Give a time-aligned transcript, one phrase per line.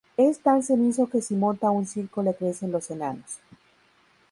[0.17, 3.37] Es tan cenizo que si monta un circo le crecen los enanos